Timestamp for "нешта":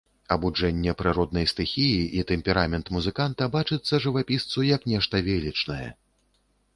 4.93-5.15